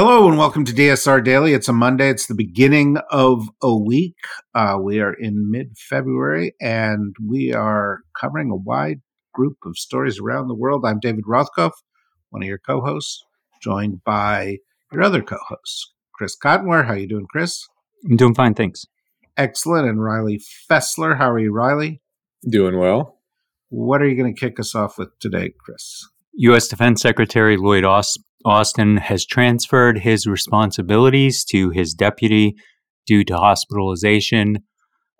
Hello 0.00 0.28
and 0.28 0.38
welcome 0.38 0.64
to 0.64 0.72
DSR 0.72 1.24
Daily. 1.24 1.54
It's 1.54 1.68
a 1.68 1.72
Monday. 1.72 2.08
It's 2.08 2.28
the 2.28 2.34
beginning 2.36 2.98
of 3.10 3.48
a 3.60 3.76
week. 3.76 4.14
Uh, 4.54 4.78
we 4.80 5.00
are 5.00 5.12
in 5.12 5.50
mid 5.50 5.76
February 5.76 6.54
and 6.60 7.16
we 7.26 7.52
are 7.52 8.02
covering 8.16 8.48
a 8.52 8.54
wide 8.54 9.00
group 9.34 9.56
of 9.64 9.76
stories 9.76 10.20
around 10.20 10.46
the 10.46 10.54
world. 10.54 10.84
I'm 10.86 11.00
David 11.00 11.24
Rothkopf, 11.24 11.72
one 12.30 12.44
of 12.44 12.46
your 12.46 12.60
co 12.64 12.80
hosts, 12.80 13.24
joined 13.60 14.04
by 14.04 14.58
your 14.92 15.02
other 15.02 15.20
co 15.20 15.38
hosts, 15.48 15.92
Chris 16.14 16.36
Cottonware. 16.40 16.86
How 16.86 16.94
you 16.94 17.08
doing, 17.08 17.26
Chris? 17.28 17.66
I'm 18.08 18.14
doing 18.14 18.36
fine, 18.36 18.54
thanks. 18.54 18.86
Excellent. 19.36 19.88
And 19.88 20.00
Riley 20.00 20.40
Fessler. 20.70 21.18
How 21.18 21.28
are 21.28 21.40
you, 21.40 21.52
Riley? 21.52 22.02
Doing 22.48 22.78
well. 22.78 23.18
What 23.68 24.00
are 24.00 24.08
you 24.08 24.16
going 24.16 24.32
to 24.32 24.40
kick 24.40 24.60
us 24.60 24.76
off 24.76 24.96
with 24.96 25.18
today, 25.18 25.54
Chris? 25.58 26.06
U.S. 26.34 26.68
Defense 26.68 27.02
Secretary 27.02 27.56
Lloyd 27.56 27.82
Austin 27.82 28.22
has 28.98 29.26
transferred 29.26 29.98
his 29.98 30.26
responsibilities 30.26 31.44
to 31.44 31.70
his 31.70 31.94
deputy 31.94 32.54
due 33.06 33.24
to 33.24 33.36
hospitalization 33.36 34.58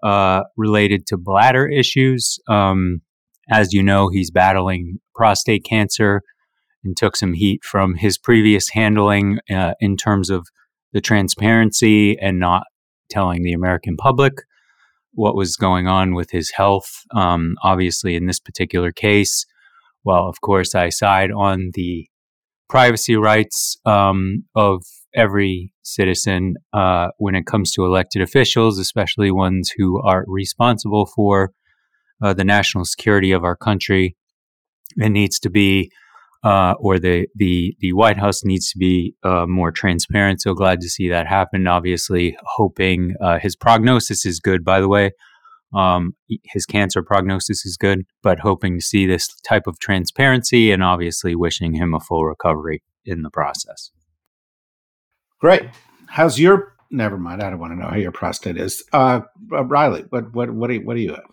uh, 0.03 0.43
related 0.57 1.07
to 1.07 1.17
bladder 1.17 1.69
issues. 1.69 2.39
Um, 2.49 3.01
as 3.51 3.73
you 3.73 3.83
know, 3.83 4.09
he's 4.09 4.31
battling 4.31 4.99
prostate 5.15 5.65
cancer 5.65 6.23
and 6.85 6.97
took 6.97 7.17
some 7.17 7.33
heat 7.33 7.65
from 7.65 7.95
his 7.95 8.19
previous 8.19 8.69
handling 8.71 9.39
uh, 9.51 9.73
in 9.81 9.97
terms 9.97 10.31
of 10.31 10.47
the 10.93 11.01
transparency 11.01 12.19
and 12.19 12.39
not 12.39 12.65
telling 13.11 13.43
the 13.43 13.53
American 13.53 13.97
public 13.97 14.35
what 15.13 15.35
was 15.35 15.57
going 15.57 15.89
on 15.89 16.15
with 16.15 16.31
his 16.31 16.53
health. 16.53 17.03
Um, 17.15 17.57
obviously, 17.65 18.15
in 18.15 18.27
this 18.27 18.39
particular 18.39 18.93
case, 18.93 19.45
well, 20.05 20.29
of 20.29 20.41
course, 20.41 20.75
I 20.75 20.91
side 20.91 21.33
on 21.33 21.71
the 21.75 22.09
privacy 22.69 23.17
rights 23.17 23.77
um, 23.85 24.45
of 24.55 24.83
every 25.15 25.73
citizen 25.83 26.55
uh, 26.73 27.09
when 27.19 27.35
it 27.35 27.47
comes 27.47 27.73
to 27.73 27.85
elected 27.85 28.23
officials, 28.23 28.79
especially 28.79 29.31
ones 29.31 29.73
who 29.77 30.01
are 30.03 30.25
responsible 30.27 31.07
for 31.07 31.53
uh, 32.23 32.35
the 32.35 32.45
national 32.45 32.85
security 32.85 33.33
of 33.33 33.45
our 33.45 33.57
country. 33.57 34.17
It 34.97 35.11
needs 35.11 35.39
to 35.41 35.51
be, 35.51 35.91
uh, 36.45 36.75
or 36.79 36.99
the, 36.99 37.27
the 37.35 37.77
the 37.81 37.93
White 37.93 38.19
House 38.19 38.45
needs 38.45 38.71
to 38.73 38.79
be 38.79 39.15
uh, 39.23 39.47
more 39.47 39.73
transparent. 39.73 40.41
So 40.41 40.55
glad 40.55 40.81
to 40.81 40.89
see 40.89 41.09
that 41.09 41.27
happen. 41.27 41.67
Obviously, 41.67 42.37
hoping 42.57 43.15
uh, 43.21 43.39
his 43.39 43.57
prognosis 43.57 44.27
is 44.27 44.41
good. 44.41 44.65
By 44.65 44.81
the 44.81 44.89
way, 44.89 45.13
um, 45.75 46.15
his 46.45 46.65
cancer 46.67 47.03
prognosis 47.03 47.67
is 47.67 47.77
good, 47.77 48.07
but 48.23 48.41
hoping 48.41 48.79
to 48.79 48.85
see 48.85 49.07
this 49.07 49.29
type 49.47 49.67
of 49.67 49.79
transparency 49.79 50.71
and 50.71 50.83
obviously 50.83 51.35
wishing 51.35 51.75
him 51.75 51.95
a 51.95 52.01
full 52.01 52.25
recovery 52.25 52.83
in 53.05 53.23
the 53.23 53.31
process. 53.31 53.91
Great. 55.41 55.63
How's 56.07 56.39
your? 56.39 56.75
Never 56.91 57.19
mind. 57.19 57.43
I 57.43 57.51
don't 57.51 57.59
want 57.59 57.73
to 57.73 57.79
know 57.79 57.89
how 57.89 57.97
your 57.97 58.13
prostate 58.13 58.57
is. 58.57 58.83
Uh, 58.93 59.21
uh 59.53 59.65
Riley, 59.65 60.05
what 60.09 60.33
what 60.33 60.51
what 60.51 60.69
do 60.69 60.75
you, 60.75 60.81
what 60.81 60.95
do 60.95 61.01
you 61.01 61.11
have? 61.11 61.25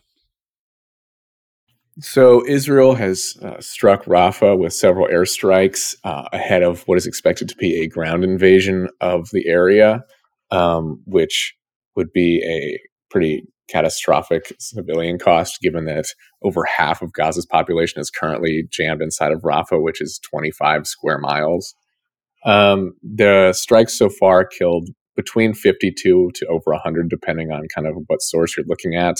So 2.01 2.45
Israel 2.45 2.93
has 2.95 3.37
uh, 3.41 3.61
struck 3.61 4.03
Rafah 4.03 4.57
with 4.57 4.73
several 4.73 5.07
airstrikes 5.07 5.95
uh, 6.03 6.27
ahead 6.33 6.61
of 6.61 6.81
what 6.83 6.97
is 6.97 7.07
expected 7.07 7.47
to 7.49 7.55
be 7.55 7.81
a 7.81 7.87
ground 7.87 8.25
invasion 8.25 8.89
of 8.99 9.29
the 9.31 9.47
area, 9.47 10.03
um, 10.51 11.01
which 11.05 11.55
would 11.95 12.11
be 12.11 12.43
a 12.45 12.77
pretty 13.09 13.47
catastrophic 13.69 14.53
civilian 14.59 15.17
cost, 15.17 15.59
given 15.61 15.85
that 15.85 16.05
over 16.43 16.63
half 16.65 17.01
of 17.01 17.11
Gaza's 17.11 17.45
population 17.45 17.99
is 17.99 18.09
currently 18.09 18.63
jammed 18.69 19.01
inside 19.01 19.31
of 19.31 19.41
Rafah, 19.41 19.81
which 19.81 20.01
is 20.01 20.19
25 20.29 20.87
square 20.87 21.17
miles. 21.17 21.75
Um, 22.45 22.93
the 23.01 23.53
strikes 23.53 23.97
so 23.97 24.09
far 24.09 24.45
killed 24.45 24.89
between 25.15 25.53
52 25.53 26.31
to 26.35 26.45
over 26.47 26.71
100, 26.71 27.09
depending 27.09 27.51
on 27.51 27.67
kind 27.73 27.87
of 27.87 27.95
what 28.07 28.21
source 28.21 28.55
you're 28.55 28.65
looking 28.67 28.95
at. 28.95 29.17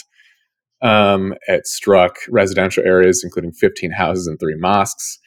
Um, 0.81 1.33
it 1.47 1.65
struck 1.65 2.17
residential 2.29 2.83
areas, 2.85 3.21
including 3.23 3.53
15 3.53 3.91
houses 3.91 4.27
and 4.27 4.39
three 4.39 4.55
mosques 4.57 5.19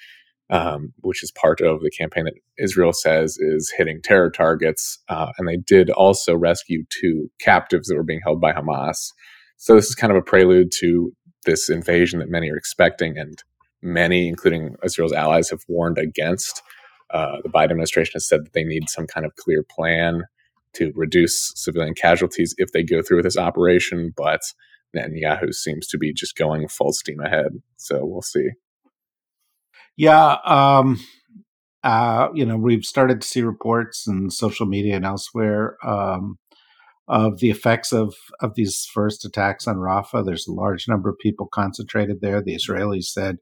um, 0.50 0.92
which 1.00 1.22
is 1.22 1.30
part 1.30 1.60
of 1.60 1.80
the 1.80 1.90
campaign 1.90 2.24
that 2.24 2.34
Israel 2.58 2.92
says 2.92 3.36
is 3.38 3.72
hitting 3.76 4.00
terror 4.02 4.30
targets. 4.30 4.98
Uh, 5.08 5.32
and 5.38 5.46
they 5.46 5.56
did 5.56 5.90
also 5.90 6.34
rescue 6.34 6.84
two 6.88 7.30
captives 7.40 7.88
that 7.88 7.96
were 7.96 8.02
being 8.02 8.20
held 8.22 8.40
by 8.40 8.52
Hamas. 8.52 9.12
So 9.56 9.74
this 9.74 9.86
is 9.86 9.94
kind 9.94 10.10
of 10.10 10.16
a 10.16 10.22
prelude 10.22 10.72
to 10.80 11.12
this 11.44 11.68
invasion 11.68 12.18
that 12.20 12.30
many 12.30 12.50
are 12.50 12.56
expecting, 12.56 13.18
and 13.18 13.42
many, 13.82 14.28
including 14.28 14.76
Israel's 14.84 15.12
allies, 15.12 15.50
have 15.50 15.64
warned 15.68 15.98
against. 15.98 16.62
Uh, 17.10 17.38
the 17.42 17.48
Biden 17.48 17.70
administration 17.70 18.12
has 18.14 18.28
said 18.28 18.44
that 18.44 18.52
they 18.52 18.64
need 18.64 18.88
some 18.88 19.06
kind 19.06 19.24
of 19.26 19.34
clear 19.36 19.62
plan 19.62 20.24
to 20.74 20.92
reduce 20.94 21.52
civilian 21.56 21.94
casualties 21.94 22.54
if 22.58 22.72
they 22.72 22.82
go 22.82 23.02
through 23.02 23.18
with 23.18 23.24
this 23.24 23.38
operation, 23.38 24.12
but 24.16 24.40
Netanyahu 24.96 25.52
seems 25.54 25.86
to 25.88 25.98
be 25.98 26.12
just 26.12 26.36
going 26.36 26.68
full 26.68 26.92
steam 26.92 27.20
ahead. 27.20 27.60
So 27.76 28.04
we'll 28.04 28.22
see. 28.22 28.50
Yeah, 29.98 30.36
um, 30.44 31.00
uh, 31.84 32.28
you 32.34 32.46
know, 32.46 32.56
we've 32.56 32.84
started 32.84 33.20
to 33.20 33.26
see 33.26 33.42
reports 33.42 34.06
in 34.06 34.30
social 34.30 34.66
media 34.66 34.96
and 34.96 35.04
elsewhere 35.04 35.76
um, 35.84 36.38
of 37.08 37.40
the 37.40 37.50
effects 37.50 37.92
of 37.92 38.14
of 38.40 38.54
these 38.54 38.88
first 38.94 39.24
attacks 39.24 39.66
on 39.68 39.76
Rafah. 39.76 40.24
There's 40.24 40.46
a 40.48 40.52
large 40.52 40.88
number 40.88 41.10
of 41.10 41.18
people 41.18 41.48
concentrated 41.48 42.20
there. 42.22 42.42
The 42.42 42.56
Israelis 42.56 43.06
said 43.06 43.38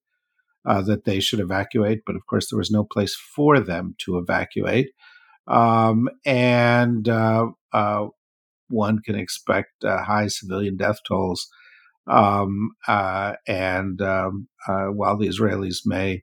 uh, 0.66 0.82
that 0.82 1.04
they 1.04 1.20
should 1.20 1.40
evacuate, 1.40 2.00
but 2.06 2.16
of 2.16 2.26
course, 2.26 2.50
there 2.50 2.58
was 2.58 2.70
no 2.70 2.84
place 2.84 3.14
for 3.14 3.60
them 3.60 3.94
to 3.98 4.18
evacuate, 4.18 4.90
um, 5.48 6.08
and 6.26 7.08
uh, 7.08 7.48
uh 7.72 8.08
one 8.70 9.00
can 9.00 9.16
expect 9.16 9.84
uh, 9.84 10.02
high 10.04 10.28
civilian 10.28 10.76
death 10.76 11.00
tolls 11.08 11.48
Um, 12.08 12.72
uh, 12.88 13.34
and 13.48 14.00
um, 14.02 14.48
uh, 14.68 14.86
while 14.86 15.18
the 15.18 15.28
Israelis 15.28 15.82
may 15.86 16.22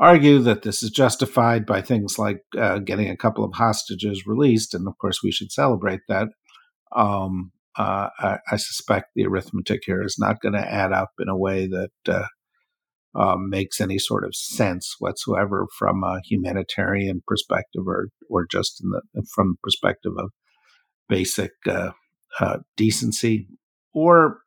argue 0.00 0.38
that 0.40 0.62
this 0.62 0.82
is 0.82 0.90
justified 0.90 1.66
by 1.66 1.82
things 1.82 2.18
like 2.18 2.42
uh, 2.58 2.78
getting 2.78 3.10
a 3.10 3.16
couple 3.16 3.44
of 3.44 3.52
hostages 3.52 4.26
released, 4.26 4.74
and 4.74 4.88
of 4.88 4.96
course 4.98 5.20
we 5.22 5.30
should 5.30 5.52
celebrate 5.52 6.00
that. 6.08 6.28
Um, 6.96 7.52
uh, 7.78 8.08
I, 8.18 8.38
I, 8.50 8.56
suspect 8.56 9.10
the 9.14 9.26
arithmetic 9.26 9.82
here 9.86 10.02
is 10.02 10.16
not 10.18 10.40
going 10.40 10.54
to 10.54 10.72
add 10.72 10.92
up 10.92 11.10
in 11.20 11.28
a 11.28 11.38
way 11.38 11.68
that 11.68 11.90
uh, 12.08 12.26
um, 13.14 13.48
makes 13.48 13.80
any 13.80 13.96
sort 13.96 14.24
of 14.24 14.34
sense 14.34 14.96
whatsoever 14.98 15.66
from 15.78 16.02
a 16.02 16.20
humanitarian 16.24 17.22
perspective, 17.28 17.82
or 17.86 18.08
or 18.28 18.46
just 18.50 18.78
the, 18.80 19.22
from 19.32 19.50
the 19.52 19.58
perspective 19.62 20.12
of 20.18 20.30
basic 21.08 21.52
uh, 21.68 21.90
uh, 22.40 22.58
decency, 22.76 23.46
or 23.94 24.40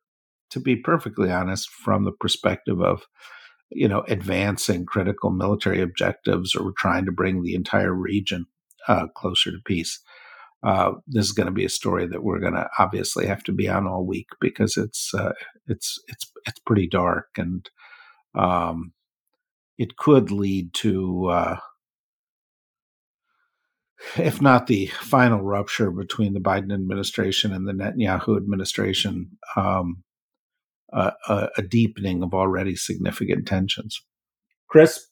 to 0.49 0.59
be 0.59 0.75
perfectly 0.75 1.31
honest, 1.31 1.69
from 1.69 2.03
the 2.03 2.11
perspective 2.11 2.81
of 2.81 3.03
you 3.75 3.87
know, 3.87 4.03
advancing 4.07 4.85
critical 4.85 5.31
military 5.31 5.81
objectives 5.81 6.55
or 6.55 6.65
we're 6.65 6.71
trying 6.77 7.05
to 7.05 7.11
bring 7.11 7.41
the 7.41 7.55
entire 7.55 7.93
region 7.93 8.45
uh, 8.87 9.07
closer 9.15 9.51
to 9.51 9.59
peace. 9.65 9.99
Uh, 10.63 10.93
this 11.07 11.25
is 11.25 11.33
going 11.33 11.47
to 11.47 11.51
be 11.51 11.65
a 11.65 11.69
story 11.69 12.07
that 12.07 12.23
we're 12.23 12.39
going 12.39 12.53
to 12.53 12.67
obviously 12.79 13.27
have 13.27 13.43
to 13.43 13.51
be 13.51 13.67
on 13.67 13.85
all 13.85 14.05
week 14.05 14.27
because 14.39 14.77
it's 14.77 15.13
uh, 15.13 15.33
it's 15.67 15.99
it's 16.07 16.31
it's 16.45 16.59
pretty 16.59 16.87
dark 16.87 17.27
and 17.37 17.69
um, 18.35 18.93
it 19.77 19.97
could 19.97 20.31
lead 20.31 20.73
to, 20.75 21.27
uh, 21.27 21.57
if 24.17 24.41
not 24.41 24.67
the 24.67 24.87
final 24.87 25.41
rupture 25.41 25.91
between 25.91 26.33
the 26.33 26.39
Biden 26.39 26.73
administration 26.73 27.53
and 27.53 27.67
the 27.67 27.73
Netanyahu 27.73 28.37
administration, 28.37 29.37
um, 29.55 30.03
a, 30.93 31.49
a, 31.57 31.61
deepening 31.61 32.23
of 32.23 32.33
already 32.33 32.75
significant 32.75 33.47
tensions. 33.47 34.01
Chris? 34.67 35.07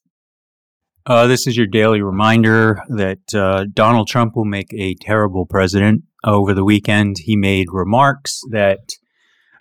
Uh, 1.06 1.26
this 1.26 1.48
is 1.48 1.58
your 1.58 1.68
daily 1.68 2.02
reminder 2.02 2.84
that 2.90 3.34
uh, 3.34 3.66
Donald 3.74 4.08
Trump 4.08 4.36
will 4.36 4.46
make 4.46 4.72
a 4.74 4.96
terrible 5.02 5.46
president. 5.46 6.04
Over 6.24 6.54
the 6.54 6.64
weekend, 6.64 7.18
he 7.20 7.36
made 7.36 7.68
remarks 7.72 8.42
that 8.52 8.80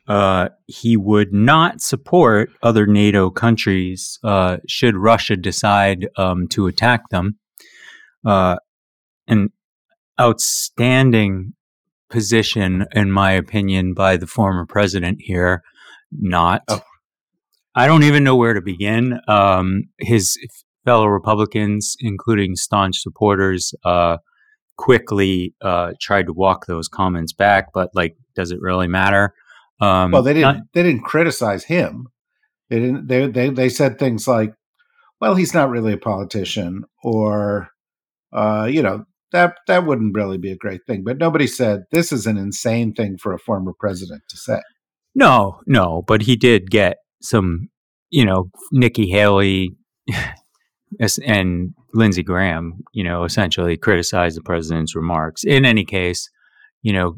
uh, 0.07 0.49
he 0.67 0.97
would 0.97 1.33
not 1.33 1.81
support 1.81 2.51
other 2.63 2.87
NATO 2.87 3.31
countries 3.31 4.19
uh, 4.23 4.59
should 4.69 4.97
Russia 4.97 5.37
decide 5.37 6.09
um, 6.17 6.49
to 6.49 6.67
attack 6.67 7.09
them. 7.11 7.39
Uh, 8.25 8.57
an 9.27 9.51
outstanding 10.21 11.55
position, 12.11 12.87
in 12.93 13.11
my 13.11 13.33
opinion, 13.33 13.95
by 13.95 14.17
the 14.17 14.27
former 14.27 14.67
president 14.67 15.19
here 15.21 15.63
not. 16.13 16.63
Oh. 16.69 16.81
I 17.75 17.87
don't 17.87 18.03
even 18.03 18.25
know 18.25 18.37
where 18.37 18.55
to 18.55 18.61
begin. 18.61 19.21
Um, 19.29 19.85
his 19.99 20.37
fellow 20.85 21.07
Republicans, 21.07 21.97
including 22.01 22.57
staunch 22.57 22.99
supporters, 22.99 23.73
uh, 23.85 24.19
quickly 24.77 25.55
uh, 25.63 25.93
tried 26.01 26.27
to 26.27 26.33
walk 26.33 26.67
those 26.67 26.89
comments 26.89 27.33
back. 27.33 27.73
But 27.73 27.91
like, 27.95 28.17
does 28.35 28.51
it 28.51 28.61
really 28.61 28.89
matter? 28.89 29.35
Um, 29.81 30.11
well, 30.11 30.23
they 30.23 30.35
didn't. 30.35 30.57
Not, 30.57 30.63
they 30.75 30.83
didn't 30.83 31.05
criticize 31.05 31.65
him. 31.65 32.09
They 32.69 32.81
didn't. 32.81 33.07
They, 33.07 33.27
they 33.29 33.51
they 33.51 33.69
said 33.69 33.99
things 33.99 34.27
like, 34.27 34.53
"Well, 35.21 35.35
he's 35.35 35.55
not 35.55 35.71
really 35.71 35.93
a 35.93 35.99
politician," 35.99 36.85
or, 37.03 37.69
uh, 38.33 38.69
you 38.71 38.83
know, 38.83 39.05
that 39.33 39.57
that 39.69 39.87
wouldn't 39.87 40.15
really 40.15 40.39
be 40.39 40.53
a 40.53 40.57
great 40.57 40.83
thing. 40.87 41.03
But 41.05 41.19
nobody 41.19 41.47
said 41.47 41.85
this 41.93 42.13
is 42.13 42.27
an 42.27 42.37
insane 42.37 42.93
thing 42.93 43.17
for 43.17 43.33
a 43.33 43.39
former 43.39 43.73
president 43.79 44.23
to 44.29 44.37
say. 44.37 44.61
No, 45.15 45.61
no, 45.67 46.03
but 46.07 46.23
he 46.23 46.37
did 46.37 46.71
get 46.71 46.99
some, 47.21 47.69
you 48.11 48.25
know, 48.25 48.51
Nikki 48.73 49.11
Haley 49.11 49.71
and 51.27 51.75
Lindsey 51.93 52.23
Graham, 52.23 52.81
you 52.93 53.05
know, 53.05 53.25
essentially 53.25 53.77
criticized 53.77 54.37
the 54.37 54.43
president's 54.43 54.95
remarks. 54.95 55.45
In 55.45 55.65
any 55.65 55.85
case, 55.85 56.31
you 56.83 56.93
know, 56.93 57.17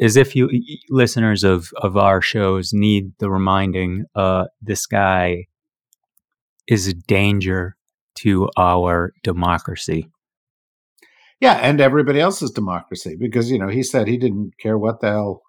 as 0.00 0.16
if 0.16 0.34
you 0.34 0.48
listeners 0.90 1.44
of 1.44 1.70
of 1.76 1.96
our 1.96 2.20
shows 2.20 2.72
need 2.72 3.12
the 3.18 3.30
reminding, 3.30 4.06
uh, 4.14 4.46
this 4.60 4.86
guy 4.86 5.46
is 6.66 6.88
a 6.88 6.94
danger 6.94 7.76
to 8.16 8.48
our 8.56 9.12
democracy. 9.22 10.08
Yeah, 11.40 11.54
and 11.54 11.80
everybody 11.80 12.20
else's 12.20 12.50
democracy 12.50 13.16
because 13.18 13.50
you 13.50 13.58
know 13.58 13.68
he 13.68 13.82
said 13.82 14.06
he 14.06 14.16
didn't 14.16 14.58
care 14.58 14.78
what 14.78 15.00
the 15.00 15.08
hell 15.08 15.42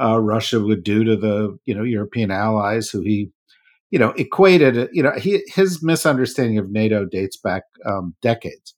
uh, 0.00 0.18
Russia 0.18 0.60
would 0.60 0.84
do 0.84 1.04
to 1.04 1.16
the 1.16 1.58
you 1.64 1.74
know 1.74 1.82
European 1.82 2.30
allies 2.30 2.90
who 2.90 3.00
he 3.00 3.30
you 3.90 3.98
know 3.98 4.10
equated 4.16 4.88
you 4.92 5.02
know 5.02 5.12
he, 5.12 5.42
his 5.48 5.82
misunderstanding 5.82 6.58
of 6.58 6.70
NATO 6.70 7.04
dates 7.04 7.36
back 7.36 7.64
um, 7.86 8.14
decades. 8.22 8.74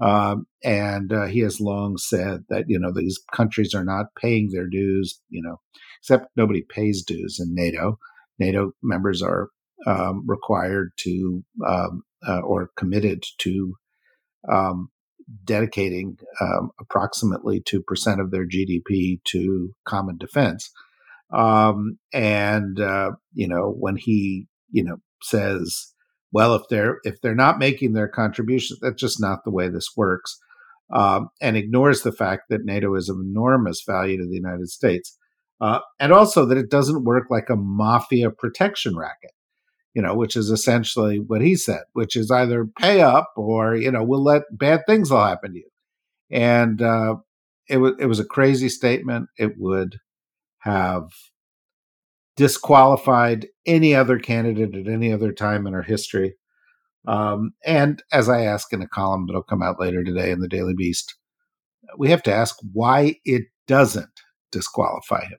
Um, 0.00 0.46
and 0.64 1.12
uh, 1.12 1.26
he 1.26 1.40
has 1.40 1.60
long 1.60 1.96
said 1.96 2.44
that 2.48 2.64
you 2.66 2.78
know 2.78 2.92
these 2.92 3.20
countries 3.32 3.74
are 3.74 3.84
not 3.84 4.06
paying 4.20 4.50
their 4.50 4.66
dues. 4.66 5.20
You 5.30 5.42
know, 5.42 5.60
except 6.00 6.26
nobody 6.36 6.62
pays 6.62 7.04
dues 7.04 7.38
in 7.40 7.54
NATO. 7.54 7.98
NATO 8.38 8.72
members 8.82 9.22
are 9.22 9.48
um, 9.86 10.24
required 10.26 10.92
to 10.98 11.44
um, 11.66 12.02
uh, 12.26 12.40
or 12.40 12.70
committed 12.76 13.24
to 13.38 13.74
um, 14.50 14.88
dedicating 15.44 16.18
um, 16.40 16.70
approximately 16.80 17.60
2% 17.60 18.20
of 18.20 18.30
their 18.30 18.46
GDP 18.46 19.22
to 19.24 19.74
common 19.86 20.18
defense. 20.18 20.70
Um, 21.32 21.98
and, 22.12 22.78
uh, 22.78 23.12
you 23.32 23.48
know, 23.48 23.74
when 23.78 23.96
he, 23.96 24.46
you 24.70 24.84
know, 24.84 24.96
says, 25.22 25.92
well, 26.32 26.54
if 26.54 26.62
they're 26.68 26.98
if 27.04 27.20
they're 27.20 27.34
not 27.34 27.58
making 27.58 27.92
their 27.92 28.08
contribution, 28.08 28.78
that's 28.80 29.00
just 29.00 29.20
not 29.20 29.44
the 29.44 29.50
way 29.50 29.68
this 29.68 29.90
works, 29.96 30.38
um, 30.94 31.28
and 31.40 31.56
ignores 31.56 32.02
the 32.02 32.12
fact 32.12 32.44
that 32.48 32.64
NATO 32.64 32.94
is 32.94 33.08
of 33.08 33.18
enormous 33.20 33.82
value 33.86 34.16
to 34.16 34.26
the 34.26 34.34
United 34.34 34.68
States, 34.68 35.16
uh, 35.60 35.80
and 36.00 36.12
also 36.12 36.46
that 36.46 36.56
it 36.58 36.70
doesn't 36.70 37.04
work 37.04 37.24
like 37.30 37.50
a 37.50 37.56
mafia 37.56 38.30
protection 38.30 38.96
racket 38.96 39.32
you 39.94 40.02
know, 40.02 40.14
which 40.14 40.36
is 40.36 40.50
essentially 40.50 41.18
what 41.18 41.42
he 41.42 41.54
said, 41.54 41.82
which 41.92 42.16
is 42.16 42.30
either 42.30 42.66
pay 42.78 43.02
up 43.02 43.32
or, 43.36 43.76
you 43.76 43.90
know, 43.90 44.02
we'll 44.02 44.22
let 44.22 44.42
bad 44.50 44.80
things 44.86 45.10
will 45.10 45.24
happen 45.24 45.52
to 45.52 45.58
you. 45.58 45.68
And 46.30 46.80
uh, 46.80 47.16
it 47.68 47.76
was 47.76 47.92
it 47.98 48.06
was 48.06 48.18
a 48.18 48.24
crazy 48.24 48.68
statement. 48.68 49.28
It 49.38 49.58
would 49.58 49.98
have 50.60 51.10
disqualified 52.36 53.46
any 53.66 53.94
other 53.94 54.18
candidate 54.18 54.74
at 54.74 54.90
any 54.90 55.12
other 55.12 55.32
time 55.32 55.66
in 55.66 55.74
our 55.74 55.82
history. 55.82 56.34
Um, 57.06 57.52
and 57.64 58.02
as 58.12 58.28
I 58.28 58.42
ask 58.42 58.72
in 58.72 58.80
a 58.80 58.88
column 58.88 59.26
that'll 59.26 59.42
come 59.42 59.62
out 59.62 59.80
later 59.80 60.02
today 60.02 60.30
in 60.30 60.40
the 60.40 60.48
Daily 60.48 60.72
Beast, 60.74 61.16
we 61.98 62.08
have 62.08 62.22
to 62.22 62.32
ask 62.32 62.56
why 62.72 63.16
it 63.24 63.42
doesn't 63.66 64.22
disqualify 64.50 65.24
him 65.24 65.38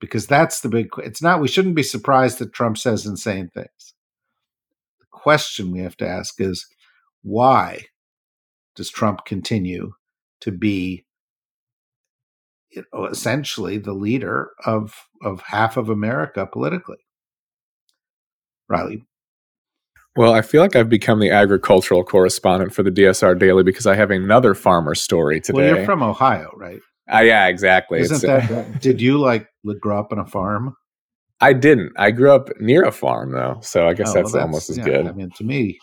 because 0.00 0.26
that's 0.26 0.60
the 0.60 0.68
big 0.68 0.88
it's 0.98 1.22
not 1.22 1.40
we 1.40 1.48
shouldn't 1.48 1.74
be 1.74 1.82
surprised 1.82 2.38
that 2.38 2.52
Trump 2.52 2.78
says 2.78 3.06
insane 3.06 3.48
things. 3.48 3.94
The 5.00 5.06
question 5.10 5.70
we 5.72 5.80
have 5.80 5.96
to 5.98 6.08
ask 6.08 6.40
is 6.40 6.66
why 7.22 7.86
does 8.74 8.90
Trump 8.90 9.24
continue 9.24 9.92
to 10.40 10.52
be 10.52 11.04
you 12.70 12.84
know, 12.92 13.06
essentially 13.06 13.78
the 13.78 13.92
leader 13.92 14.50
of 14.64 14.94
of 15.22 15.40
half 15.40 15.76
of 15.76 15.88
America 15.88 16.46
politically? 16.46 16.98
Riley. 18.68 19.04
Well, 20.16 20.32
I 20.32 20.42
feel 20.42 20.60
like 20.60 20.74
I've 20.74 20.88
become 20.88 21.20
the 21.20 21.30
agricultural 21.30 22.02
correspondent 22.02 22.74
for 22.74 22.82
the 22.82 22.90
DSR 22.90 23.38
Daily 23.38 23.62
because 23.62 23.86
I 23.86 23.94
have 23.94 24.10
another 24.10 24.52
farmer 24.52 24.94
story 24.94 25.40
today. 25.40 25.56
Well, 25.56 25.76
you're 25.76 25.84
from 25.84 26.02
Ohio, 26.02 26.50
right? 26.56 26.80
Uh, 27.12 27.20
yeah, 27.20 27.46
exactly. 27.46 28.00
Isn't 28.00 28.22
that, 28.22 28.50
uh, 28.50 28.62
did 28.80 29.00
you 29.00 29.18
like 29.18 29.48
grow 29.80 29.98
up 29.98 30.12
on 30.12 30.18
a 30.18 30.26
farm? 30.26 30.74
I 31.40 31.52
didn't. 31.52 31.92
I 31.96 32.10
grew 32.10 32.32
up 32.32 32.48
near 32.60 32.82
a 32.82 32.92
farm 32.92 33.32
though, 33.32 33.58
so 33.62 33.88
I 33.88 33.94
guess 33.94 34.10
oh, 34.10 34.14
that's, 34.14 34.32
well, 34.32 34.42
that's, 34.42 34.42
almost 34.42 34.70
as 34.70 34.78
yeah, 34.78 34.84
good. 34.84 35.06
I 35.06 35.12
mean, 35.12 35.30
to 35.36 35.44
me, 35.44 35.78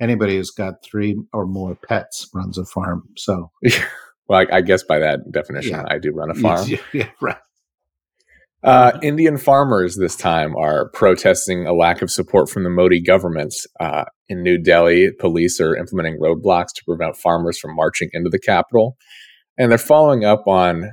anybody 0.00 0.36
who's 0.36 0.50
got 0.50 0.84
three 0.84 1.16
or 1.32 1.46
more 1.46 1.76
pets 1.88 2.28
runs 2.34 2.58
a 2.58 2.64
farm. 2.64 3.04
So, 3.16 3.50
well, 4.28 4.46
I, 4.50 4.56
I, 4.56 4.60
guess 4.60 4.82
by 4.82 4.98
that 4.98 5.32
definition, 5.32 5.72
yeah. 5.72 5.84
I 5.88 5.98
do 5.98 6.12
run 6.12 6.30
a 6.30 6.34
farm. 6.34 6.68
Yeah, 6.92 7.08
right. 7.20 7.36
Uh, 8.62 8.98
Indian 9.00 9.38
farmers 9.38 9.96
this 9.96 10.16
time 10.16 10.56
are 10.56 10.90
protesting 10.90 11.66
a 11.66 11.72
lack 11.72 12.02
of 12.02 12.10
support 12.10 12.50
from 12.50 12.64
the 12.64 12.70
Modi 12.70 13.00
government. 13.00 13.54
Uh, 13.78 14.04
in 14.28 14.42
New 14.42 14.58
Delhi, 14.58 15.12
police 15.12 15.60
are 15.60 15.76
implementing 15.76 16.18
roadblocks 16.18 16.72
to 16.74 16.84
prevent 16.84 17.16
farmers 17.16 17.58
from 17.58 17.76
marching 17.76 18.10
into 18.12 18.28
the 18.28 18.40
capital 18.40 18.96
and 19.58 19.70
they're 19.70 19.78
following 19.78 20.24
up 20.24 20.46
on 20.46 20.90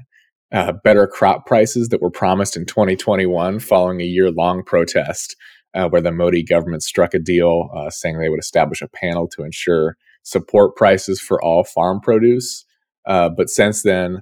uh, 0.51 0.71
better 0.83 1.07
crop 1.07 1.45
prices 1.45 1.89
that 1.89 2.01
were 2.01 2.11
promised 2.11 2.55
in 2.55 2.65
2021 2.65 3.59
following 3.59 4.01
a 4.01 4.05
year 4.05 4.29
long 4.29 4.63
protest 4.63 5.35
uh, 5.73 5.89
where 5.89 6.01
the 6.01 6.11
Modi 6.11 6.43
government 6.43 6.83
struck 6.83 7.13
a 7.13 7.19
deal 7.19 7.69
uh, 7.75 7.89
saying 7.89 8.19
they 8.19 8.29
would 8.29 8.39
establish 8.39 8.81
a 8.81 8.87
panel 8.87 9.27
to 9.29 9.43
ensure 9.43 9.97
support 10.21 10.75
prices 10.75 11.19
for 11.19 11.43
all 11.43 11.63
farm 11.63 11.99
produce. 11.99 12.65
Uh, 13.05 13.29
but 13.29 13.49
since 13.49 13.83
then, 13.83 14.21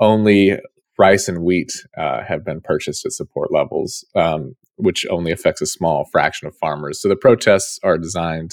only 0.00 0.58
rice 0.98 1.28
and 1.28 1.42
wheat 1.42 1.70
uh, 1.96 2.22
have 2.22 2.44
been 2.44 2.60
purchased 2.60 3.04
at 3.04 3.12
support 3.12 3.52
levels, 3.52 4.04
um, 4.14 4.54
which 4.76 5.06
only 5.10 5.30
affects 5.30 5.60
a 5.60 5.66
small 5.66 6.06
fraction 6.10 6.48
of 6.48 6.56
farmers. 6.56 7.00
So 7.00 7.08
the 7.08 7.16
protests 7.16 7.78
are 7.82 7.98
designed 7.98 8.52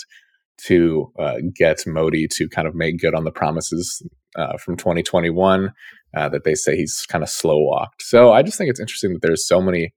to 0.66 1.12
uh, 1.18 1.38
get 1.56 1.88
Modi 1.88 2.28
to 2.34 2.48
kind 2.50 2.68
of 2.68 2.76
make 2.76 3.00
good 3.00 3.16
on 3.16 3.24
the 3.24 3.32
promises 3.32 4.06
uh, 4.36 4.58
from 4.58 4.78
2021 4.78 5.72
uh, 6.16 6.30
that 6.30 6.44
they 6.44 6.56
say 6.56 6.76
he's 6.76 7.06
kind 7.08 7.24
of 7.24 7.30
slow 7.30 7.60
walked. 7.60 8.02
So 8.02 8.32
I 8.32 8.44
just 8.44 8.58
think 8.58 8.70
it's 8.70 8.80
interesting 8.80 9.14
that 9.14 9.22
there's 9.22 9.48
so 9.48 9.62
many 9.62 9.94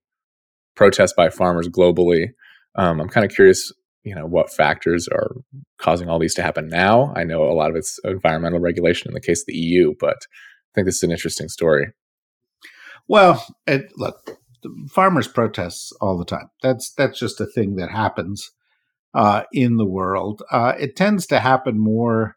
protests 0.74 1.14
by 1.16 1.30
farmers 1.30 1.68
globally. 1.68 2.28
Um, 2.76 3.00
I'm 3.00 3.08
kind 3.08 3.24
of 3.24 3.34
curious, 3.34 3.72
you 4.04 4.14
know, 4.14 4.26
what 4.26 4.52
factors 4.52 5.08
are 5.08 5.36
causing 5.78 6.08
all 6.08 6.18
these 6.18 6.34
to 6.34 6.42
happen 6.42 6.68
now. 6.68 7.12
I 7.16 7.24
know 7.24 7.44
a 7.44 7.54
lot 7.54 7.70
of 7.70 7.76
it's 7.76 7.98
environmental 8.04 8.60
regulation 8.60 9.08
in 9.08 9.14
the 9.14 9.20
case 9.20 9.40
of 9.40 9.46
the 9.46 9.56
EU, 9.56 9.94
but 9.98 10.16
I 10.16 10.70
think 10.74 10.86
this 10.86 10.96
is 10.96 11.02
an 11.02 11.12
interesting 11.12 11.48
story. 11.48 11.88
Well, 13.08 13.44
it, 13.66 13.92
look, 13.96 14.38
farmers 14.90 15.28
protests 15.28 15.92
all 16.00 16.18
the 16.18 16.24
time. 16.24 16.50
That's 16.62 16.92
that's 16.92 17.18
just 17.18 17.40
a 17.40 17.46
thing 17.46 17.76
that 17.76 17.90
happens 17.90 18.50
uh, 19.14 19.44
in 19.52 19.76
the 19.76 19.86
world. 19.86 20.42
Uh, 20.50 20.74
it 20.78 20.96
tends 20.96 21.26
to 21.28 21.40
happen 21.40 21.78
more 21.78 22.36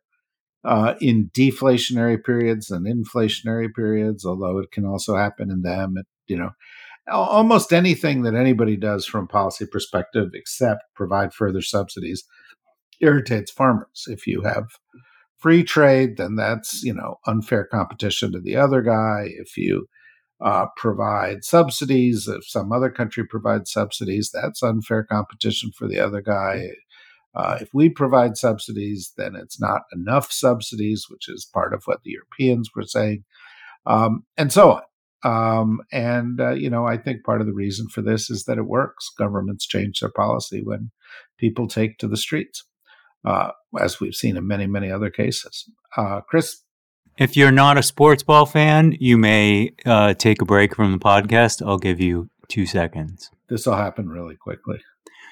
uh, 0.63 0.95
in 0.99 1.29
deflationary 1.33 2.23
periods 2.23 2.69
and 2.69 2.85
inflationary 2.85 3.73
periods, 3.73 4.25
although 4.25 4.59
it 4.59 4.71
can 4.71 4.85
also 4.85 5.15
happen 5.15 5.49
in 5.51 5.61
them. 5.61 5.95
It, 5.97 6.05
you 6.27 6.37
know, 6.37 6.51
almost 7.11 7.73
anything 7.73 8.23
that 8.23 8.35
anybody 8.35 8.77
does 8.77 9.05
from 9.05 9.27
policy 9.27 9.65
perspective, 9.65 10.29
except 10.33 10.83
provide 10.95 11.33
further 11.33 11.61
subsidies, 11.61 12.23
irritates 13.01 13.51
farmers. 13.51 14.05
If 14.07 14.27
you 14.27 14.41
have 14.43 14.67
free 15.37 15.63
trade, 15.63 16.17
then 16.17 16.35
that's 16.35 16.83
you 16.83 16.93
know 16.93 17.19
unfair 17.25 17.65
competition 17.65 18.31
to 18.33 18.39
the 18.39 18.55
other 18.55 18.81
guy. 18.81 19.27
If 19.27 19.57
you 19.57 19.87
uh, 20.41 20.67
provide 20.77 21.43
subsidies. 21.43 22.27
If 22.27 22.47
some 22.47 22.71
other 22.71 22.89
country 22.89 23.25
provides 23.25 23.71
subsidies, 23.71 24.31
that's 24.33 24.63
unfair 24.63 25.03
competition 25.03 25.71
for 25.75 25.87
the 25.87 25.99
other 25.99 26.21
guy. 26.21 26.69
Uh, 27.35 27.57
if 27.61 27.69
we 27.73 27.89
provide 27.89 28.37
subsidies, 28.37 29.13
then 29.17 29.35
it's 29.35 29.59
not 29.59 29.81
enough 29.93 30.31
subsidies, 30.31 31.05
which 31.09 31.29
is 31.29 31.49
part 31.53 31.73
of 31.73 31.83
what 31.85 32.03
the 32.03 32.11
Europeans 32.11 32.69
were 32.75 32.83
saying, 32.83 33.23
um, 33.85 34.23
and 34.37 34.51
so 34.51 34.71
on. 34.71 34.81
Um, 35.21 35.81
and, 35.91 36.39
uh, 36.39 36.51
you 36.51 36.69
know, 36.69 36.85
I 36.85 36.97
think 36.97 37.23
part 37.23 37.41
of 37.41 37.47
the 37.47 37.53
reason 37.53 37.89
for 37.89 38.01
this 38.01 38.29
is 38.29 38.45
that 38.45 38.57
it 38.57 38.65
works. 38.65 39.11
Governments 39.17 39.67
change 39.67 39.99
their 39.99 40.09
policy 40.09 40.61
when 40.63 40.91
people 41.37 41.67
take 41.67 41.97
to 41.97 42.07
the 42.07 42.17
streets, 42.17 42.63
uh, 43.25 43.51
as 43.79 43.99
we've 43.99 44.15
seen 44.15 44.37
in 44.37 44.47
many, 44.47 44.65
many 44.65 44.89
other 44.89 45.09
cases. 45.09 45.69
Uh, 45.97 46.21
Chris, 46.21 46.63
if 47.17 47.35
you're 47.35 47.51
not 47.51 47.77
a 47.77 47.83
sports 47.83 48.23
ball 48.23 48.45
fan, 48.45 48.95
you 48.99 49.17
may 49.17 49.71
uh, 49.85 50.13
take 50.13 50.41
a 50.41 50.45
break 50.45 50.73
from 50.73 50.93
the 50.93 50.99
podcast. 50.99 51.61
I'll 51.65 51.77
give 51.77 51.99
you 51.99 52.29
two 52.47 52.65
seconds. 52.65 53.29
This 53.49 53.65
will 53.65 53.75
happen 53.75 54.07
really 54.07 54.37
quickly. 54.37 54.79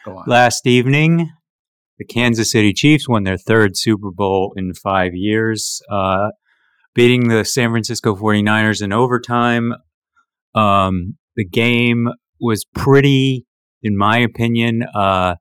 Go 0.03 0.17
on. 0.17 0.25
Last 0.27 0.67
evening, 0.67 1.31
the 1.97 2.05
Kansas 2.05 2.51
City 2.51 2.73
Chiefs 2.73 3.07
won 3.07 3.23
their 3.23 3.37
third 3.37 3.77
Super 3.77 4.11
Bowl 4.11 4.53
in 4.55 4.73
five 4.73 5.15
years, 5.15 5.81
uh, 5.91 6.29
beating 6.93 7.27
the 7.27 7.43
San 7.43 7.71
Francisco 7.71 8.15
49ers 8.15 8.81
in 8.81 8.93
overtime. 8.93 9.73
Um, 10.53 11.17
the 11.35 11.45
game 11.45 12.09
was 12.39 12.65
pretty, 12.75 13.45
in 13.81 13.97
my 13.97 14.17
opinion, 14.17 14.83
uh, 14.93 15.35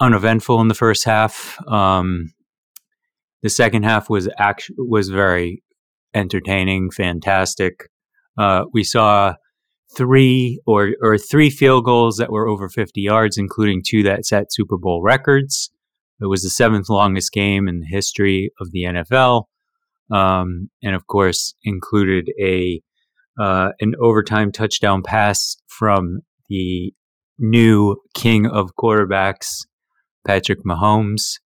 uneventful 0.00 0.60
in 0.60 0.68
the 0.68 0.74
first 0.74 1.04
half. 1.04 1.58
Um, 1.66 2.32
the 3.42 3.48
second 3.48 3.84
half 3.84 4.10
was 4.10 4.28
act- 4.38 4.70
was 4.76 5.08
very 5.08 5.62
entertaining, 6.14 6.90
fantastic. 6.90 7.88
Uh, 8.38 8.64
we 8.72 8.84
saw 8.84 9.34
three 9.94 10.60
or 10.66 10.92
or 11.02 11.18
three 11.18 11.50
field 11.50 11.84
goals 11.84 12.16
that 12.16 12.30
were 12.30 12.48
over 12.48 12.68
50 12.68 13.00
yards, 13.00 13.38
including 13.38 13.82
two 13.84 14.02
that 14.02 14.26
set 14.26 14.52
Super 14.52 14.76
Bowl 14.76 15.02
records. 15.02 15.70
It 16.20 16.26
was 16.26 16.42
the 16.42 16.50
seventh 16.50 16.88
longest 16.88 17.32
game 17.32 17.68
in 17.68 17.80
the 17.80 17.86
history 17.86 18.50
of 18.60 18.72
the 18.72 18.84
NFL, 18.84 19.44
um, 20.10 20.70
and 20.82 20.94
of 20.94 21.06
course 21.06 21.54
included 21.62 22.30
a 22.40 22.80
uh, 23.38 23.72
an 23.80 23.94
overtime 24.00 24.50
touchdown 24.50 25.02
pass 25.02 25.56
from 25.66 26.20
the 26.48 26.94
new 27.38 27.96
king 28.14 28.46
of 28.46 28.74
quarterbacks, 28.76 29.66
Patrick 30.26 30.64
Mahomes. 30.64 31.38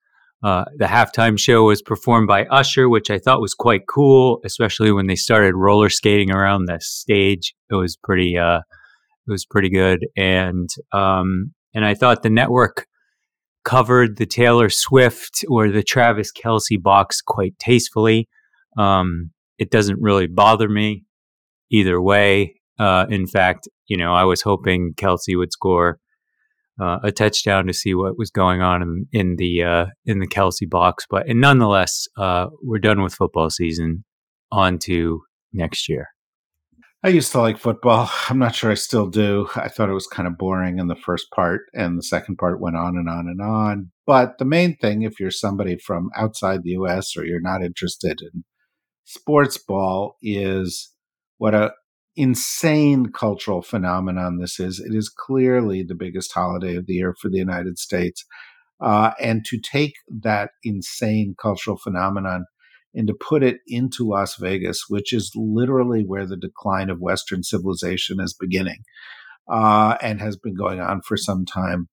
Uh, 0.42 0.64
the 0.76 0.86
halftime 0.86 1.38
show 1.38 1.64
was 1.64 1.82
performed 1.82 2.26
by 2.26 2.46
Usher, 2.46 2.88
which 2.88 3.10
I 3.10 3.18
thought 3.18 3.42
was 3.42 3.52
quite 3.52 3.86
cool, 3.86 4.40
especially 4.44 4.90
when 4.90 5.06
they 5.06 5.16
started 5.16 5.54
roller 5.54 5.90
skating 5.90 6.30
around 6.30 6.64
the 6.64 6.78
stage. 6.80 7.54
It 7.70 7.74
was 7.74 7.96
pretty, 7.96 8.38
uh, 8.38 8.58
it 8.58 9.30
was 9.30 9.44
pretty 9.44 9.68
good, 9.68 10.06
and 10.16 10.68
um, 10.92 11.52
and 11.74 11.84
I 11.84 11.94
thought 11.94 12.22
the 12.22 12.30
network 12.30 12.86
covered 13.64 14.16
the 14.16 14.26
Taylor 14.26 14.70
Swift 14.70 15.44
or 15.48 15.68
the 15.68 15.82
Travis 15.82 16.32
Kelce 16.32 16.80
box 16.80 17.20
quite 17.20 17.58
tastefully. 17.58 18.28
Um, 18.78 19.32
it 19.58 19.70
doesn't 19.70 20.00
really 20.00 20.26
bother 20.26 20.68
me 20.68 21.04
either 21.70 22.00
way. 22.00 22.54
Uh, 22.78 23.04
in 23.10 23.26
fact, 23.26 23.68
you 23.86 23.96
know, 23.98 24.14
I 24.14 24.24
was 24.24 24.40
hoping 24.40 24.94
Kelce 24.96 25.36
would 25.36 25.52
score 25.52 25.98
uh, 26.80 26.98
a 27.02 27.12
touchdown 27.12 27.66
to 27.66 27.72
see 27.72 27.94
what 27.94 28.18
was 28.18 28.30
going 28.30 28.60
on 28.60 28.82
in, 28.82 29.06
in 29.12 29.36
the 29.36 29.62
uh, 29.62 29.86
in 30.04 30.18
the 30.18 30.26
Kelce 30.26 30.68
box. 30.68 31.06
But 31.08 31.28
and 31.28 31.40
nonetheless, 31.40 32.06
uh, 32.16 32.46
we're 32.62 32.78
done 32.78 33.02
with 33.02 33.14
football 33.14 33.50
season. 33.50 34.04
On 34.52 34.80
to 34.80 35.22
next 35.52 35.88
year. 35.88 36.08
I 37.02 37.08
used 37.08 37.32
to 37.32 37.40
like 37.40 37.56
football. 37.56 38.10
I'm 38.28 38.38
not 38.38 38.54
sure 38.54 38.70
I 38.70 38.74
still 38.74 39.06
do. 39.06 39.48
I 39.56 39.68
thought 39.68 39.88
it 39.88 39.94
was 39.94 40.06
kind 40.06 40.28
of 40.28 40.36
boring 40.36 40.78
in 40.78 40.88
the 40.88 40.96
first 40.96 41.30
part, 41.30 41.62
and 41.72 41.96
the 41.96 42.02
second 42.02 42.36
part 42.36 42.60
went 42.60 42.76
on 42.76 42.96
and 42.96 43.08
on 43.08 43.26
and 43.26 43.40
on. 43.40 43.90
But 44.06 44.38
the 44.38 44.44
main 44.44 44.76
thing, 44.76 45.02
if 45.02 45.18
you're 45.18 45.30
somebody 45.30 45.78
from 45.78 46.10
outside 46.14 46.62
the 46.62 46.72
US 46.72 47.16
or 47.16 47.24
you're 47.24 47.40
not 47.40 47.62
interested 47.62 48.20
in 48.20 48.44
sports 49.04 49.56
ball, 49.56 50.16
is 50.20 50.92
what 51.38 51.54
a 51.54 51.72
insane 52.20 53.06
cultural 53.06 53.62
phenomenon 53.62 54.36
this 54.36 54.60
is. 54.60 54.78
It 54.78 54.94
is 54.94 55.08
clearly 55.08 55.82
the 55.82 55.94
biggest 55.94 56.30
holiday 56.34 56.76
of 56.76 56.84
the 56.84 56.92
year 56.92 57.14
for 57.18 57.30
the 57.30 57.38
United 57.38 57.78
States. 57.78 58.26
Uh, 58.78 59.12
and 59.18 59.42
to 59.46 59.58
take 59.58 59.94
that 60.22 60.50
insane 60.62 61.34
cultural 61.40 61.78
phenomenon 61.78 62.44
and 62.92 63.06
to 63.06 63.14
put 63.14 63.42
it 63.42 63.60
into 63.66 64.06
Las 64.06 64.36
Vegas, 64.36 64.84
which 64.88 65.14
is 65.14 65.32
literally 65.34 66.02
where 66.02 66.26
the 66.26 66.36
decline 66.36 66.90
of 66.90 67.00
Western 67.00 67.42
civilization 67.42 68.20
is 68.20 68.36
beginning 68.38 68.82
uh, 69.50 69.96
and 70.02 70.20
has 70.20 70.36
been 70.36 70.54
going 70.54 70.78
on 70.80 71.00
for 71.00 71.16
some 71.16 71.46
time, 71.46 71.88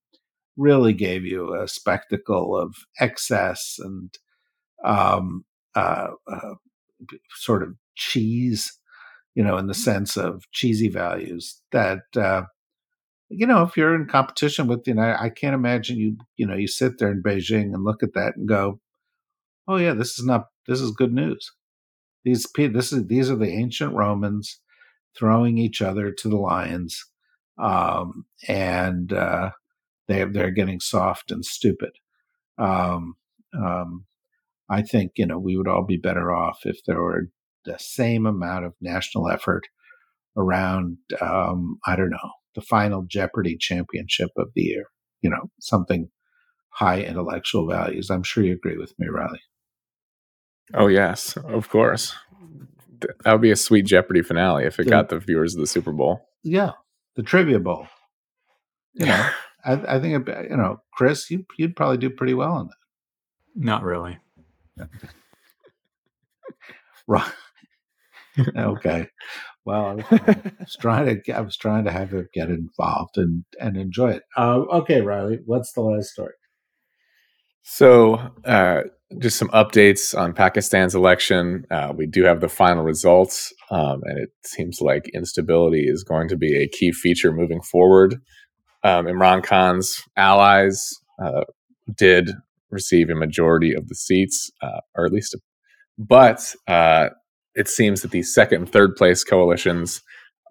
really 0.57 0.91
gave 0.91 1.23
you 1.23 1.55
a 1.55 1.69
spectacle 1.69 2.57
of 2.57 2.75
excess 2.99 3.77
and 3.79 4.09
um, 4.83 5.45
uh, 5.73 6.09
uh 6.29 6.55
sort 7.37 7.63
of 7.63 7.75
cheese 7.95 8.77
you 9.37 9.43
know, 9.43 9.55
in 9.59 9.67
the 9.67 9.75
sense 9.75 10.17
of 10.17 10.49
cheesy 10.51 10.89
values 10.89 11.61
that, 11.71 11.99
uh, 12.15 12.41
you 13.29 13.45
know, 13.45 13.61
if 13.61 13.77
you're 13.77 13.93
in 13.93 14.07
competition 14.07 14.65
with, 14.65 14.87
know, 14.95 15.15
I 15.19 15.29
can't 15.29 15.53
imagine 15.53 15.97
you, 15.97 16.17
you 16.37 16.47
know, 16.47 16.55
you 16.55 16.67
sit 16.67 16.97
there 16.97 17.11
in 17.11 17.21
Beijing 17.21 17.71
and 17.71 17.83
look 17.83 18.01
at 18.01 18.15
that 18.15 18.35
and 18.35 18.47
go, 18.47 18.79
oh 19.67 19.75
yeah, 19.75 19.93
this 19.93 20.17
is 20.17 20.25
not, 20.25 20.47
this 20.67 20.81
is 20.81 20.89
good 20.89 21.13
news. 21.13 21.51
These, 22.25 22.47
this 22.57 22.91
is, 22.91 23.05
these 23.05 23.29
are 23.29 23.35
the 23.35 23.51
ancient 23.51 23.93
Romans 23.93 24.59
throwing 25.15 25.59
each 25.59 25.83
other 25.83 26.11
to 26.11 26.29
the 26.29 26.37
lions. 26.37 27.05
Um, 27.59 28.25
and, 28.47 29.13
uh, 29.13 29.51
they, 30.07 30.23
they're 30.23 30.49
getting 30.49 30.79
soft 30.79 31.29
and 31.29 31.45
stupid. 31.45 31.91
Um, 32.57 33.17
um, 33.53 34.05
I 34.67 34.81
think, 34.81 35.11
you 35.15 35.27
know, 35.27 35.37
we 35.37 35.57
would 35.57 35.67
all 35.67 35.85
be 35.85 35.97
better 35.97 36.33
off 36.33 36.61
if 36.65 36.83
there 36.87 37.03
were 37.03 37.29
the 37.67 37.77
same 37.77 38.25
amount 38.25 38.65
of 38.65 38.73
national 38.81 39.29
effort 39.29 39.67
around, 40.35 40.97
um, 41.21 41.77
I 41.85 41.95
don't 41.95 42.09
know, 42.09 42.31
the 42.55 42.61
final 42.61 43.03
Jeopardy 43.07 43.57
championship 43.59 44.29
of 44.37 44.47
the 44.55 44.61
year, 44.61 44.85
you 45.21 45.29
know, 45.29 45.51
something 45.59 46.09
high 46.69 47.01
intellectual 47.01 47.67
values. 47.67 48.09
I'm 48.09 48.23
sure 48.23 48.43
you 48.43 48.53
agree 48.53 48.77
with 48.77 48.93
me, 48.97 49.07
Riley. 49.07 49.41
Oh, 50.73 50.87
yes, 50.87 51.37
of 51.37 51.69
course. 51.69 52.15
That 53.23 53.33
would 53.33 53.41
be 53.41 53.51
a 53.51 53.55
sweet 53.55 53.85
Jeopardy 53.85 54.23
finale 54.23 54.63
if 54.63 54.79
it 54.79 54.85
the, 54.85 54.89
got 54.89 55.09
the 55.09 55.19
viewers 55.19 55.53
of 55.53 55.61
the 55.61 55.67
Super 55.67 55.91
Bowl. 55.91 56.21
Yeah, 56.43 56.71
the 57.15 57.23
Trivia 57.23 57.59
Bowl. 57.59 57.87
You 58.93 59.07
know, 59.07 59.29
I, 59.65 59.73
I, 59.73 59.99
think, 59.99 60.27
it, 60.27 60.49
you 60.49 60.57
know, 60.57 60.81
Chris, 60.93 61.29
you, 61.29 61.45
you'd 61.57 61.75
probably 61.75 61.97
do 61.97 62.09
pretty 62.09 62.33
well 62.33 62.53
on 62.53 62.67
that. 62.67 62.75
Not 63.55 63.83
really. 63.83 64.17
right 67.07 67.31
okay. 68.57 69.07
Well, 69.65 69.99
I 70.09 70.51
was 70.59 70.77
trying 70.79 71.21
to 71.23 71.31
I 71.33 71.41
was 71.41 71.57
trying 71.57 71.85
to 71.85 71.91
have 71.91 72.13
it 72.13 72.27
get 72.33 72.49
involved 72.49 73.17
and 73.17 73.43
and 73.59 73.75
enjoy 73.77 74.11
it. 74.11 74.23
Uh, 74.35 74.59
okay, 74.71 75.01
Riley, 75.01 75.39
what's 75.45 75.73
the 75.73 75.81
last 75.81 76.09
story? 76.11 76.33
So, 77.63 78.15
uh, 78.45 78.83
just 79.19 79.37
some 79.37 79.49
updates 79.49 80.17
on 80.17 80.33
Pakistan's 80.33 80.95
election. 80.95 81.65
Uh, 81.69 81.91
we 81.93 82.07
do 82.07 82.23
have 82.23 82.39
the 82.39 82.47
final 82.47 82.83
results, 82.83 83.53
um, 83.69 84.01
and 84.05 84.19
it 84.19 84.29
seems 84.45 84.79
like 84.79 85.09
instability 85.13 85.85
is 85.87 86.03
going 86.03 86.29
to 86.29 86.37
be 86.37 86.55
a 86.55 86.69
key 86.69 86.93
feature 86.93 87.33
moving 87.33 87.61
forward. 87.61 88.15
Um, 88.83 89.05
Imran 89.05 89.43
Khan's 89.43 90.01
allies 90.15 90.93
uh, 91.21 91.43
did 91.93 92.31
receive 92.69 93.09
a 93.09 93.15
majority 93.15 93.73
of 93.73 93.89
the 93.89 93.95
seats, 93.95 94.49
uh, 94.61 94.79
or 94.95 95.05
at 95.05 95.11
least, 95.11 95.33
a, 95.33 95.39
but 95.97 96.53
uh, 96.67 97.09
it 97.57 97.67
seems 97.67 98.01
that 98.01 98.11
the 98.11 98.23
second 98.23 98.61
and 98.61 98.71
third 98.71 98.95
place 98.95 99.23
coalitions 99.23 100.01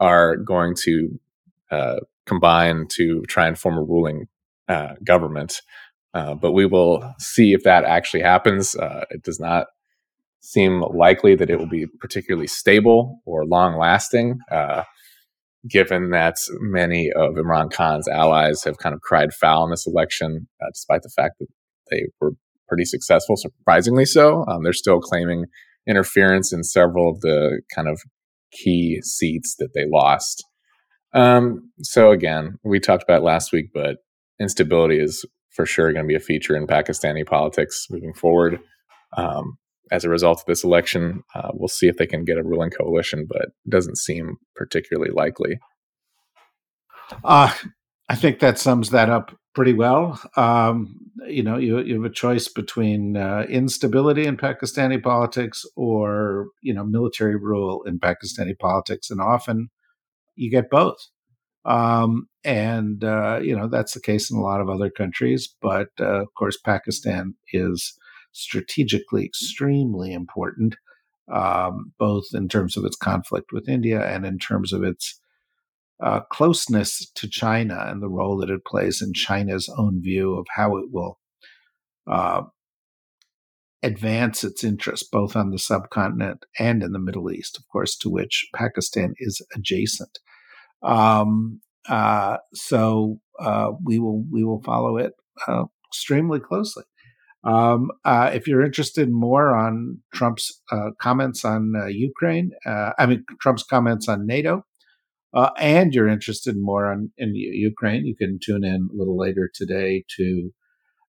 are 0.00 0.36
going 0.36 0.74
to 0.84 1.18
uh, 1.70 2.00
combine 2.26 2.86
to 2.96 3.22
try 3.22 3.46
and 3.46 3.58
form 3.58 3.78
a 3.78 3.82
ruling 3.82 4.26
government. 5.04 5.62
Uh, 6.12 6.34
but 6.34 6.52
we 6.52 6.66
will 6.66 7.14
see 7.18 7.52
if 7.52 7.62
that 7.62 7.84
actually 7.84 8.22
happens. 8.22 8.74
Uh, 8.74 9.04
it 9.10 9.22
does 9.22 9.38
not 9.38 9.66
seem 10.40 10.80
likely 10.80 11.34
that 11.34 11.50
it 11.50 11.58
will 11.58 11.68
be 11.68 11.86
particularly 12.00 12.46
stable 12.46 13.20
or 13.26 13.44
long 13.44 13.78
lasting, 13.78 14.38
uh, 14.50 14.82
given 15.68 16.10
that 16.10 16.36
many 16.60 17.12
of 17.12 17.34
Imran 17.34 17.70
Khan's 17.70 18.08
allies 18.08 18.64
have 18.64 18.78
kind 18.78 18.94
of 18.94 19.00
cried 19.02 19.34
foul 19.34 19.64
in 19.64 19.70
this 19.70 19.86
election, 19.86 20.48
uh, 20.62 20.70
despite 20.72 21.02
the 21.02 21.12
fact 21.14 21.38
that 21.38 21.48
they 21.90 22.06
were 22.20 22.32
pretty 22.66 22.84
successful, 22.84 23.36
surprisingly 23.36 24.06
so. 24.06 24.44
Um, 24.48 24.62
they're 24.64 24.72
still 24.72 25.00
claiming 25.00 25.44
interference 25.88 26.52
in 26.52 26.64
several 26.64 27.10
of 27.10 27.20
the 27.20 27.60
kind 27.74 27.88
of 27.88 28.00
key 28.52 29.00
seats 29.02 29.56
that 29.58 29.70
they 29.74 29.84
lost. 29.86 30.44
Um, 31.12 31.70
so 31.80 32.10
again, 32.10 32.58
we 32.64 32.80
talked 32.80 33.02
about 33.02 33.22
last 33.22 33.52
week, 33.52 33.70
but 33.72 33.98
instability 34.40 35.00
is 35.00 35.24
for 35.50 35.66
sure 35.66 35.92
going 35.92 36.04
to 36.04 36.08
be 36.08 36.14
a 36.14 36.20
feature 36.20 36.56
in 36.56 36.66
Pakistani 36.66 37.26
politics 37.26 37.86
moving 37.90 38.12
forward. 38.12 38.60
Um, 39.16 39.56
as 39.90 40.04
a 40.04 40.10
result 40.10 40.40
of 40.40 40.46
this 40.46 40.64
election, 40.64 41.22
uh, 41.34 41.50
we'll 41.54 41.68
see 41.68 41.86
if 41.88 41.96
they 41.96 42.06
can 42.06 42.24
get 42.24 42.38
a 42.38 42.42
ruling 42.42 42.70
coalition, 42.70 43.26
but 43.28 43.42
it 43.42 43.70
doesn't 43.70 43.98
seem 43.98 44.36
particularly 44.54 45.10
likely. 45.12 45.58
Uh, 47.24 47.52
I 48.08 48.16
think 48.16 48.40
that 48.40 48.58
sums 48.58 48.90
that 48.90 49.08
up 49.08 49.36
pretty 49.56 49.72
well. 49.72 50.20
Um, 50.36 51.00
you 51.26 51.42
know, 51.42 51.56
you, 51.56 51.78
you, 51.78 51.94
have 51.94 52.04
a 52.04 52.14
choice 52.14 52.46
between 52.46 53.16
uh, 53.16 53.46
instability 53.48 54.26
in 54.26 54.36
Pakistani 54.36 55.02
politics 55.02 55.64
or, 55.76 56.48
you 56.60 56.74
know, 56.74 56.84
military 56.84 57.36
rule 57.36 57.82
in 57.84 57.98
Pakistani 57.98 58.56
politics. 58.56 59.10
And 59.10 59.18
often 59.18 59.70
you 60.34 60.50
get 60.50 60.68
both. 60.68 60.98
Um, 61.64 62.28
and, 62.44 63.02
uh, 63.02 63.40
you 63.42 63.56
know, 63.56 63.66
that's 63.66 63.94
the 63.94 64.00
case 64.00 64.30
in 64.30 64.36
a 64.36 64.42
lot 64.42 64.60
of 64.60 64.68
other 64.68 64.90
countries. 64.90 65.52
But 65.62 65.88
uh, 65.98 66.20
of 66.20 66.34
course, 66.34 66.58
Pakistan 66.58 67.34
is 67.50 67.98
strategically 68.32 69.24
extremely 69.24 70.12
important, 70.12 70.76
um, 71.32 71.94
both 71.98 72.26
in 72.34 72.48
terms 72.48 72.76
of 72.76 72.84
its 72.84 72.96
conflict 72.96 73.52
with 73.52 73.70
India 73.70 74.06
and 74.06 74.26
in 74.26 74.38
terms 74.38 74.74
of 74.74 74.84
its 74.84 75.18
uh, 76.02 76.20
closeness 76.32 77.10
to 77.14 77.28
China 77.28 77.84
and 77.86 78.02
the 78.02 78.08
role 78.08 78.36
that 78.38 78.50
it 78.50 78.64
plays 78.64 79.00
in 79.00 79.12
China's 79.14 79.68
own 79.76 80.02
view 80.02 80.34
of 80.34 80.46
how 80.54 80.76
it 80.76 80.86
will 80.92 81.18
uh, 82.06 82.42
advance 83.82 84.44
its 84.44 84.64
interests 84.64 85.08
both 85.08 85.36
on 85.36 85.50
the 85.50 85.58
subcontinent 85.58 86.44
and 86.58 86.82
in 86.82 86.92
the 86.92 86.98
Middle 86.98 87.30
East, 87.30 87.56
of 87.56 87.64
course, 87.68 87.96
to 87.96 88.10
which 88.10 88.46
Pakistan 88.54 89.14
is 89.18 89.40
adjacent. 89.54 90.18
Um, 90.82 91.60
uh, 91.88 92.38
so 92.54 93.18
uh, 93.38 93.72
we 93.84 93.98
will 93.98 94.24
we 94.30 94.44
will 94.44 94.62
follow 94.62 94.96
it 94.96 95.12
uh, 95.46 95.64
extremely 95.88 96.40
closely. 96.40 96.84
Um, 97.44 97.90
uh, 98.04 98.30
if 98.34 98.48
you're 98.48 98.64
interested 98.64 99.08
more 99.10 99.54
on 99.54 100.00
Trump's 100.12 100.60
uh, 100.72 100.90
comments 101.00 101.44
on 101.44 101.74
uh, 101.76 101.86
Ukraine, 101.86 102.50
I 102.66 103.06
mean 103.06 103.24
Trump's 103.40 103.62
comments 103.62 104.08
on 104.08 104.26
NATO, 104.26 104.64
and 105.58 105.94
you're 105.94 106.08
interested 106.08 106.56
more 106.58 106.90
on 106.90 107.10
in 107.18 107.34
Ukraine, 107.34 108.06
you 108.06 108.16
can 108.16 108.38
tune 108.42 108.64
in 108.64 108.88
a 108.92 108.96
little 108.96 109.18
later 109.18 109.50
today 109.52 110.04
to 110.16 110.50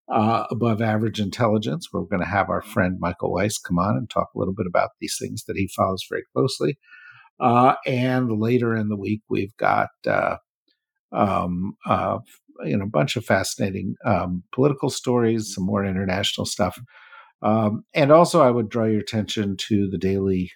Above 0.09 0.81
Average 0.81 1.19
Intelligence. 1.19 1.87
where 1.91 2.01
We're 2.01 2.09
going 2.09 2.21
to 2.21 2.29
have 2.29 2.49
our 2.49 2.61
friend 2.61 2.97
Michael 2.99 3.31
Weiss 3.31 3.57
come 3.57 3.79
on 3.79 3.97
and 3.97 4.09
talk 4.09 4.29
a 4.35 4.39
little 4.39 4.53
bit 4.53 4.67
about 4.67 4.91
these 4.99 5.17
things 5.19 5.43
that 5.45 5.57
he 5.57 5.69
follows 5.75 6.05
very 6.09 6.23
closely. 6.33 6.77
Uh, 7.39 7.75
and 7.85 8.39
later 8.39 8.75
in 8.75 8.89
the 8.89 8.97
week, 8.97 9.21
we've 9.29 9.55
got 9.57 9.89
uh, 10.07 10.37
um, 11.11 11.77
uh, 11.85 12.17
you 12.65 12.75
know 12.75 12.85
a 12.85 12.89
bunch 12.89 13.15
of 13.15 13.25
fascinating 13.25 13.95
um, 14.05 14.43
political 14.53 14.89
stories, 14.89 15.53
some 15.53 15.65
more 15.65 15.85
international 15.85 16.45
stuff, 16.45 16.79
um, 17.41 17.83
and 17.93 18.11
also 18.11 18.41
I 18.41 18.49
would 18.49 18.69
draw 18.69 18.85
your 18.85 19.01
attention 19.01 19.55
to 19.67 19.87
the 19.89 19.99
daily 19.99 20.51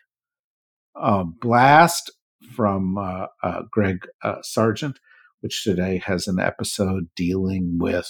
uh, 1.00 1.24
blast 1.24 2.12
from 2.56 2.98
uh, 2.98 3.28
uh, 3.44 3.62
Greg 3.72 4.08
Sargent, 4.42 5.00
which 5.42 5.64
today 5.64 6.02
has 6.06 6.28
an 6.28 6.40
episode 6.40 7.10
dealing 7.16 7.78
with 7.80 8.10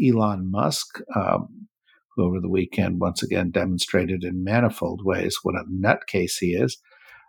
Elon 0.00 0.50
Musk. 0.50 1.00
Um, 1.14 1.68
who 2.16 2.24
over 2.24 2.40
the 2.40 2.48
weekend 2.48 3.00
once 3.00 3.24
again 3.24 3.50
demonstrated 3.50 4.22
in 4.22 4.44
manifold 4.44 5.00
ways 5.04 5.38
what 5.42 5.56
a 5.56 5.64
nutcase 5.68 6.38
he 6.38 6.54
is 6.54 6.78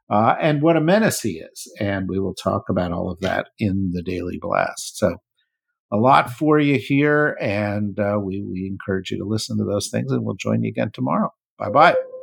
uh, 0.10 0.36
and 0.39 0.62
what 0.62 0.78
a 0.78 0.82
menace 0.82 1.21
he 1.21 1.39
is. 1.39 1.71
And 1.80 2.08
we 2.08 2.19
will 2.19 2.36
talk 2.36 2.69
about 2.69 2.91
all 2.91 3.12
of 3.12 3.19
that 3.21 3.48
in 3.60 3.91
the 3.93 4.04
Daily 4.04 4.38
Blast. 4.39 4.98
So, 4.98 5.17
a 5.91 5.98
lot 5.98 6.32
for 6.32 6.60
you 6.60 6.80
here, 6.80 7.38
and 7.39 8.00
uh, 8.00 8.17
we, 8.21 8.41
we 8.41 8.67
encourage 8.67 9.12
you 9.12 9.19
to 9.19 9.24
listen 9.24 9.58
to 9.58 9.63
those 9.63 9.89
things, 9.89 10.12
and 10.12 10.26
we'll 10.26 10.36
join 10.36 10.63
you 10.63 10.69
again 10.69 10.91
tomorrow. 10.91 11.32
Bye 11.60 11.69
bye. 11.69 12.14